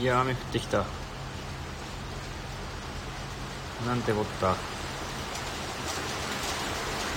[0.00, 0.84] いや雨降ってきた。
[3.84, 4.54] なんてこった。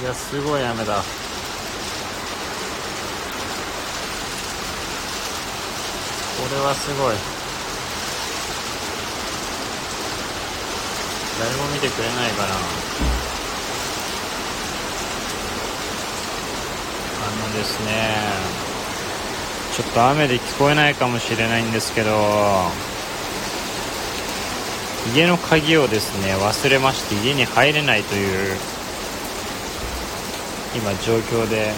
[0.01, 0.95] いやすごい雨だ。
[0.95, 1.03] こ
[6.55, 7.15] れはすごい。
[11.39, 12.55] 誰も見てくれないかな。
[17.27, 18.70] あのですね。
[19.81, 22.11] ちょっと雨で聞こえないかもしれないんですけど
[25.15, 28.57] 家の鍵をですね忘れまして家に入れないという
[30.75, 31.71] 今状況で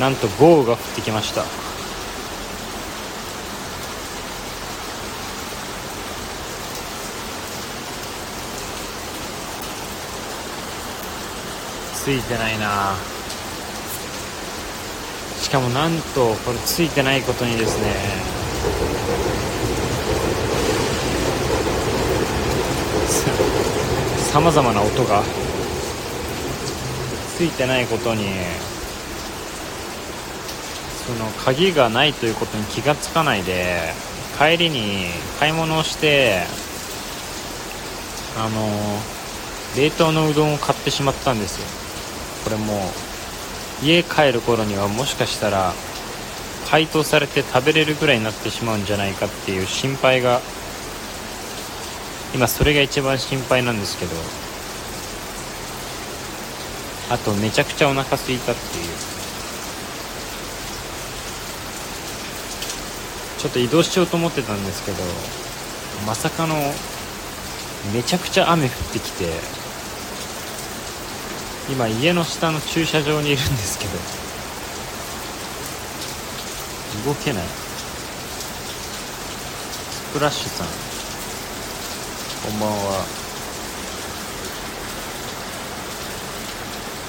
[0.00, 1.44] なんと豪雨が降ってきました。
[11.94, 13.15] ついてないな。
[15.46, 17.94] しかもなんとこれついてないことにですね。
[24.32, 25.22] さまざまな音が。
[27.38, 28.26] ついてないことに。
[31.06, 33.94] その鍵がないということに気がつかないで
[34.36, 35.06] 帰りに
[35.38, 36.42] 買い物をして
[38.36, 38.68] あの
[39.76, 41.66] 冷凍のうどんを買ってしまったんですよ。
[42.42, 43.05] これもう
[43.82, 45.72] 家帰る頃にはもしかしたら
[46.70, 50.40] 解凍されて食べれるぐらいになってしまうんじゃないかっていう心配が
[52.34, 54.12] 今それが一番心配なんですけど
[57.10, 59.16] あとめちゃくちゃお腹すいたっていう。
[63.38, 64.98] ちょっと移動しようと思ってたんですけど
[66.06, 66.56] まさかの
[67.94, 69.30] めちゃくちゃ雨降ってきて
[71.68, 73.98] 今家の下の駐車場にいるんですけど。
[77.04, 77.44] 動けない。
[77.44, 77.48] ス
[80.12, 80.68] プラッシュさん。
[82.50, 83.04] こんばんは。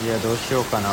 [0.03, 0.89] いやどうしようかな。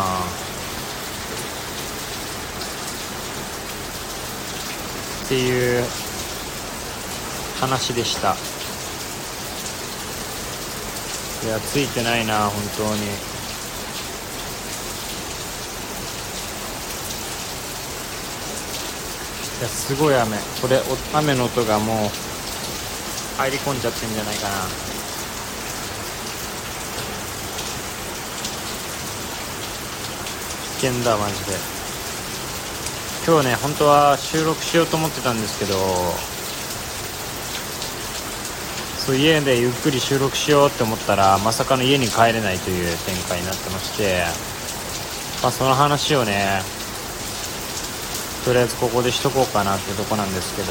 [5.25, 5.84] っていう
[7.61, 8.37] 話でした。
[11.47, 13.34] いやついてないな本当に。
[19.64, 20.36] やすごい雨。
[20.60, 20.80] これ
[21.14, 21.97] 雨の音がもう
[23.38, 24.54] 入り込んじゃってんじゃないかな。
[30.80, 31.75] 危険だマジで。
[33.26, 35.72] 今日ね本当は収録しようと思ってたんですけど
[38.98, 44.25] そう家でゆっくり収録しようって思ったらまさかの家に帰れないという展開になってまして、
[45.41, 46.60] まあ、その話をね
[48.44, 50.69] とりあえずここでしとこうかなってとこなんですけど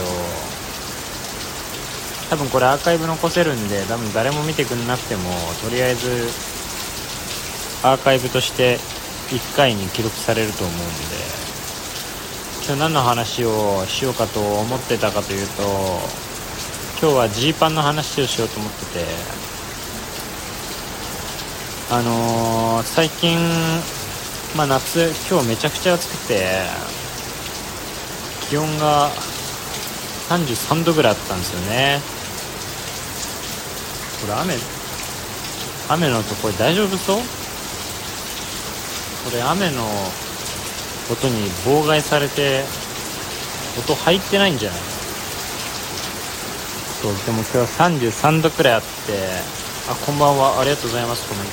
[2.29, 5.23] 多分これアーカイブ残せるんで多分誰も見てくれなくても
[5.63, 6.29] とりあえず
[7.83, 8.77] アーカイブとして
[9.29, 10.83] 1回に記録されると思うんで
[12.65, 15.63] 今日何の話をしようかと思ってたかというと
[17.01, 19.05] 今日はジーパンの話をしようと思ってて
[21.91, 23.37] あのー、最近
[24.55, 26.93] まあ夏今日めちゃくちゃ暑くて
[28.49, 29.09] 気温が
[30.29, 31.99] 33度ぐらいあったんですよね。
[34.21, 34.55] これ雨？
[35.89, 37.17] 雨の音これ大丈夫そう？
[37.17, 37.23] こ
[39.35, 39.83] れ雨の
[41.11, 42.63] 音に妨害されて
[43.77, 44.79] 音入ってないんじゃない？
[47.01, 47.65] そうでも今
[47.99, 48.87] 日33度くらいあって
[49.91, 50.61] あこんばんは。
[50.61, 51.51] ありがとうございますコメント。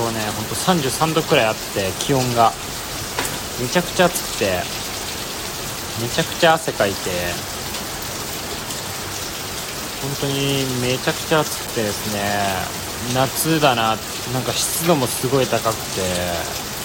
[0.00, 2.52] 今日ねほんと33度くらいあって気温が
[3.60, 4.62] めちゃくちゃ暑くて
[6.02, 6.96] めちゃくちゃ汗かいて
[10.02, 12.20] 本当にめちゃくちゃ暑くてですね
[13.14, 13.96] 夏だな
[14.32, 16.02] なんか湿度もすごい高くて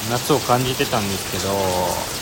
[0.09, 2.21] 夏を感じてたんですけど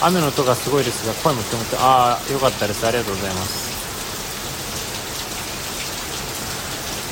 [0.00, 2.86] 雨の音がすごいですが声も聞こえてああよかったです。
[2.86, 3.67] ありがとうございます。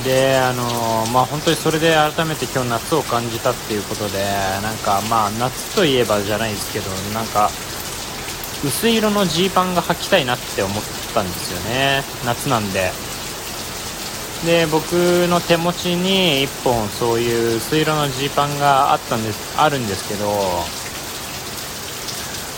[0.07, 0.63] であの
[1.13, 4.23] まあ本当にそれで改めて今日夏を感じたっていうことで
[4.63, 7.51] なんかまあ夏といえばじゃないですけどなんか
[8.65, 10.75] 薄い色のジーパンが履きたいなって思っ
[11.13, 12.03] たんですよね。
[12.25, 12.93] 夏なんで。
[14.45, 14.93] で僕
[15.29, 20.29] の手持ちに1本そういう薄い色のジーパンがあったんですあるんですけど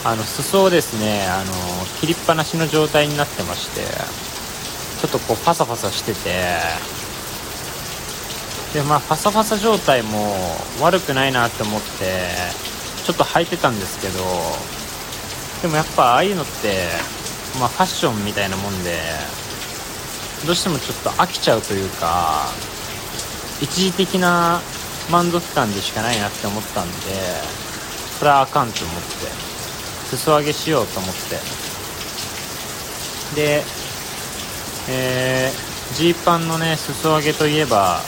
[0.03, 1.53] あの裾をですねあの
[1.99, 3.81] 切りっぱなしの状態になってまして
[5.01, 6.98] ちょっとこうパサパサしてて
[8.73, 10.33] でまあパサパサ状態も
[10.81, 11.87] 悪くないなって思って
[13.05, 14.23] ちょっと履いてたんですけど
[15.61, 16.87] でもやっぱああいうのって
[17.59, 18.97] まあファッションみたいなもんで
[20.45, 22.45] どうしてもちょっと飽きちゃうというか
[23.61, 24.61] 一時的な
[25.11, 26.93] 満足感でしかないなって思ったんで
[28.19, 31.69] それはあかんと思って裾上げしようと思って。
[33.35, 33.63] で
[34.89, 38.01] えージ、ーパンのね裾上げといえば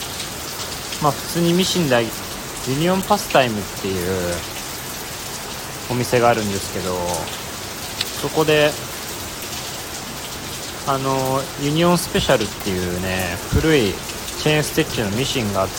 [1.02, 1.96] まあ普通にミシンで
[2.68, 4.34] ユニオンパスタイムっていう
[5.90, 6.94] お店があるんですけど
[8.20, 8.70] そこで
[10.86, 13.92] あのユニオンスペシャルっていうね古い
[14.38, 15.74] チェーンステッチのミシンがあって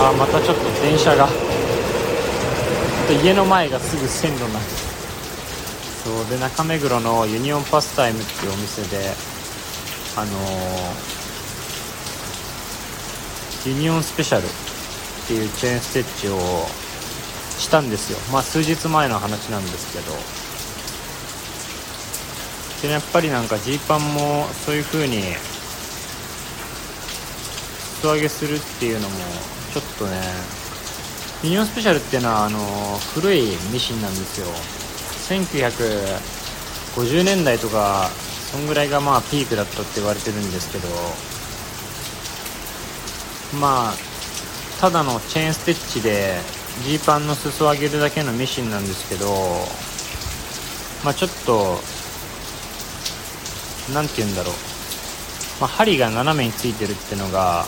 [0.00, 1.28] あまたちょっと電車が
[3.22, 4.88] 家の前がすぐ線路なんです。
[6.04, 9.14] そうで中目黒のユニオンパスタイムっていうお店で
[10.20, 14.48] あのー、ユニオンスペシャルっ
[15.28, 16.38] ていうチェーンステッチを
[17.58, 18.18] したんですよ。
[18.32, 20.12] まあ数日前の話なんですけど。
[22.82, 25.22] でやっぱりなんかジーパンもそういう風に
[28.00, 29.16] 裾上げするっていうのも
[29.72, 30.20] ちょっとね
[31.42, 32.58] ミニオンスペシャルっていうのはあの
[33.14, 34.46] 古いミシンなんですよ。
[35.28, 38.10] 1950年代とか
[38.50, 40.88] そんぐらいがまあピークだったって言われてるんですけど
[43.60, 43.94] まあ
[44.80, 46.36] ただのチェーンステッチで
[46.84, 49.28] ジーパンの裾を上げるだけのミシンなんですけど
[51.04, 51.76] まあちょっと
[53.92, 54.54] 何て言うんだろう、
[55.60, 57.64] まあ、針が斜めについてるってのが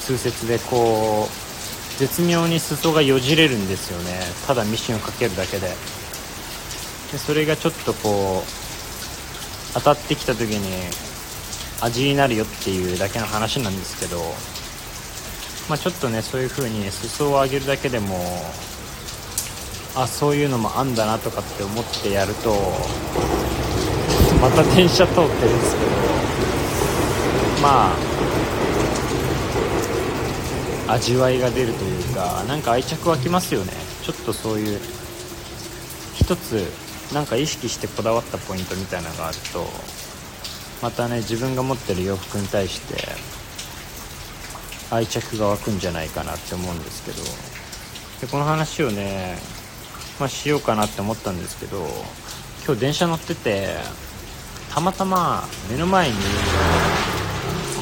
[0.00, 1.46] 通説でこう
[1.98, 4.20] 絶妙に裾がよじれるんですよね。
[4.46, 5.68] ただミシンをかけるだけで。
[7.12, 8.65] でそれがちょっとこう
[9.76, 10.72] 当たってきた時に
[11.82, 14.20] 味になるよっていうだけの話なんですけど
[15.68, 18.16] まあ、ちょっとねそういう風に裾を上げるだけでも
[19.96, 22.54] あそういうのもあんだなとかって思ってやると
[24.40, 25.90] また電車通ってるんですけど
[27.62, 27.92] ま
[30.88, 33.72] あ味わいが出るというかなんか愛着湧きますよね。
[34.04, 34.80] ちょっとそういう
[36.14, 39.66] 一つなんか意識してこだわったポイントみたいなのがあると
[40.82, 42.96] またね自分が持ってる洋服に対して
[44.90, 47.18] 愛着が湧くんじゃないかなって思うんですけど
[48.20, 49.38] でこの話をね、
[50.18, 51.84] まあ、しようかなって思ったんですけど
[52.64, 53.68] 今日電車乗ってて
[54.72, 56.14] たまたま目の前に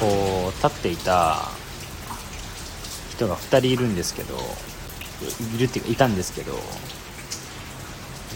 [0.01, 1.49] こう立っていた
[3.11, 4.35] 人が2人いるんですけど
[5.55, 6.53] いるっていうかいたんですけど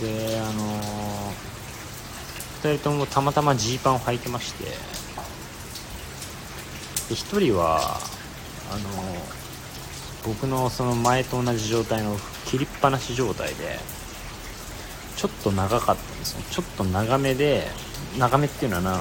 [0.00, 1.32] であの
[2.62, 4.64] 2人ともたまたまジーパンを履いてまして。
[7.08, 7.98] で1人は
[8.70, 8.88] あの
[10.24, 13.78] 僕のその前と同じ状態の切りっぱなし状態で
[15.16, 16.42] ちょっと長かったんですよ。
[16.50, 17.66] ちょっと長めで
[18.18, 19.00] 長めっていうのはな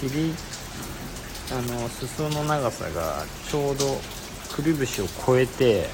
[0.00, 0.34] 切り
[1.50, 3.98] あの裾の長さがちょうど
[4.54, 5.88] くるぶしを越えて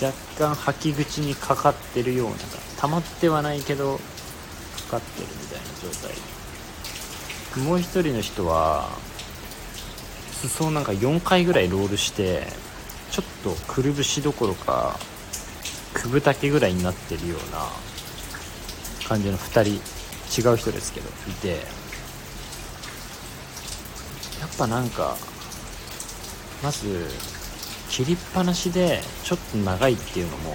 [0.00, 2.36] 若干履き口にかかってるような
[2.78, 3.98] 溜まってはないけど
[4.88, 5.88] かかってるみたいな状
[7.54, 8.88] 態もう一人の人は
[10.42, 12.46] 裾をなんか4回ぐらいロールして
[13.10, 14.98] ちょっとくるぶしどころか
[15.94, 17.66] 九分丈ぐらいになってるような
[19.08, 21.78] 感じの2人違う人ですけどいて。
[24.40, 25.16] やっぱなんか
[26.62, 27.06] まず
[27.88, 30.54] 切りっぱなしでちょっと長いっていうのも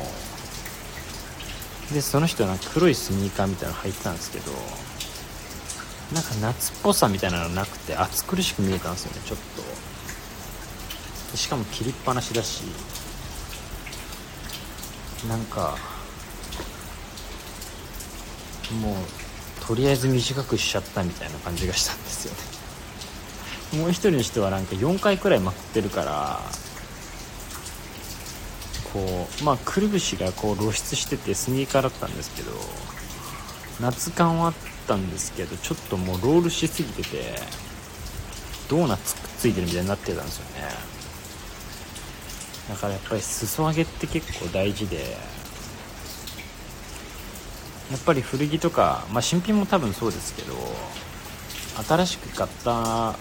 [1.93, 4.51] でその人なんか黒いスニーカーみたいなの履いてたんですけど
[6.13, 9.37] なんか夏っぽさみたいなのなくて暑苦しく見えたんですよねちょっ
[11.31, 11.37] と。
[11.37, 12.61] しかも切りっぱなしだし
[15.27, 15.75] なんか
[18.81, 18.95] もう
[19.65, 22.33] とりあえず短くしちゃったみたいな感じがしたんですよ
[23.77, 23.83] ね。
[23.83, 26.39] もう一人の人はなんか4回くらいまくってるから
[28.93, 32.51] こうまあくるぶしがこう露出しててスニーカーだったんですけど
[33.81, 34.53] 夏感はあっ
[34.87, 37.35] たんですけどちょっともうロールしすぎてて
[38.69, 40.93] ドーナツくっついてるみたいになってたんですよね。
[42.69, 45.17] だからやっぱり裾上げって結構大事で
[47.91, 50.53] やっぱり古着とか、まあ、新品も多分そうですけど
[51.85, 53.15] 新しく買った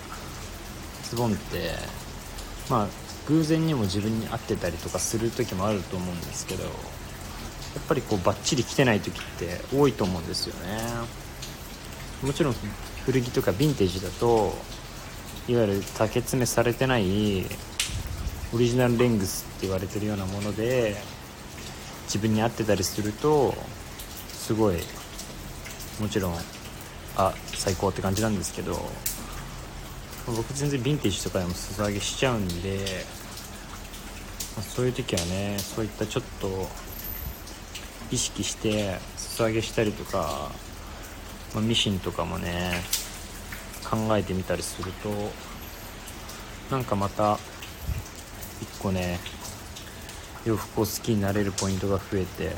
[1.05, 1.73] ズボンって
[2.71, 6.73] まあ偶然にも自分に合ってたりとかする時もあると思うんですけどやっ
[7.89, 10.79] ぱりこうバッチリ着てない時って多いと思うんですよね。
[12.23, 12.55] もちろん
[13.07, 14.55] 古着とかヴィンテージだと
[15.49, 17.45] いわゆる竹詰めされてない
[18.55, 20.97] オリジナルレングスって言われてるようなもので
[22.05, 23.55] 自分に合ってたりすると
[24.29, 24.77] すごい
[26.01, 26.35] もちろん
[27.17, 28.79] あ最高って感じなんですけど
[30.27, 33.05] 僕全然ヴィンテージとかでも裾上げしちゃうんで、
[34.57, 36.69] まあ、そういう時はねそういったちょっと
[38.13, 40.53] 意識して裾上げしたりとか、
[41.55, 42.83] まあ、ミシンとかもね
[43.91, 45.11] 考えてみたりすると
[46.71, 47.39] なんかまた
[48.61, 49.19] 一個ね
[50.45, 52.55] 洋服を好きになれるポイントが増えて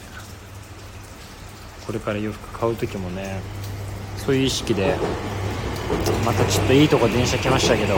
[1.86, 3.40] これから洋服買う時もね
[4.18, 4.96] そういう意識で
[6.24, 7.96] またちょっといいとこ電車来ましたけど。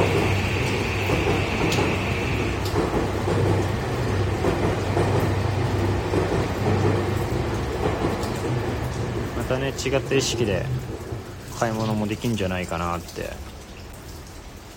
[9.37, 10.67] またね違った意識で
[11.59, 13.31] 買い物もできんじゃないかなって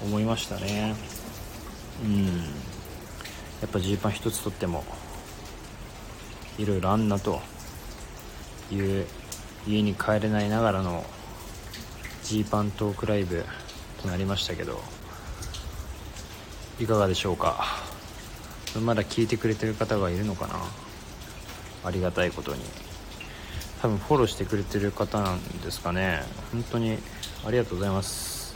[0.03, 0.95] 思いましたね。
[2.03, 2.25] うん。
[3.61, 4.83] やっぱジーパン一つとっても
[6.57, 7.41] いろいろあんなと
[8.71, 9.05] いう
[9.67, 11.03] 家に帰れないながらの
[12.29, 13.43] ジーパントークライブ
[14.03, 14.79] となりましたけど
[16.79, 17.65] いかがでしょうか？
[18.85, 20.59] まだ聞いてくれてる方がいるのかな？
[21.83, 22.61] ありがたいことに。
[23.81, 26.21] 多分フォローしてくれてる方なんですかね？
[26.51, 26.99] 本当に
[27.47, 28.55] ありがとうございます。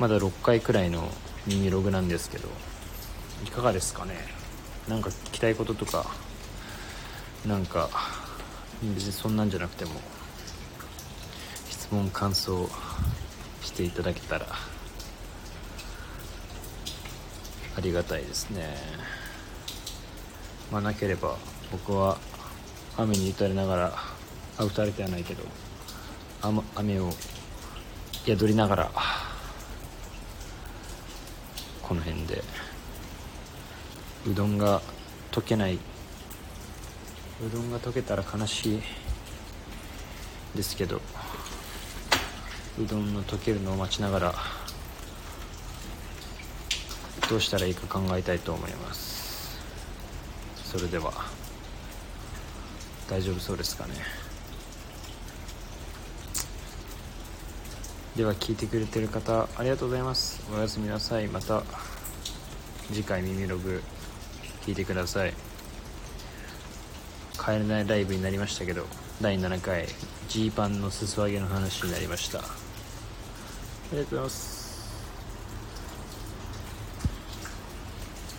[0.00, 1.08] まだ6回くらいの
[1.46, 2.48] ミニログなんですけど
[3.46, 4.16] いかがですかね？
[4.88, 6.06] なんか聞きたいこととか
[7.46, 7.88] なんか
[8.82, 9.92] 別にそんなんじゃなくても。
[11.84, 12.66] 質問感想
[13.60, 14.46] していただけたら
[17.76, 18.74] ありがたいですね。
[20.72, 21.36] まあなければ
[21.70, 22.16] 僕は
[22.96, 23.92] 雨に打たれながら
[24.56, 25.44] あ打たれてはないけど
[26.74, 27.10] 雨を
[28.24, 28.90] 宿りながら
[31.82, 32.42] この辺で
[34.26, 34.80] うどんが
[35.32, 35.78] 溶けないう
[37.52, 38.82] どんが溶けたら悲しい
[40.56, 41.02] ですけど
[42.82, 44.34] うどんの溶けるのを待ちながら
[47.30, 49.60] どうしたらいいか考えたいと思います。
[50.64, 51.12] それでは
[53.08, 53.94] 大丈夫そうですかね。
[58.16, 60.42] では聞いてくれてる方ありがとうございます。
[60.52, 61.28] おやすみなさい。
[61.28, 61.62] また
[62.92, 63.82] 次回耳ログ
[64.66, 65.34] 聞いてください。
[67.38, 68.86] 帰れないライブになりましたけど
[69.20, 69.86] 第7回
[70.28, 72.63] ジーパンの裾上げの話になりました。
[73.94, 74.63] りがとうございます。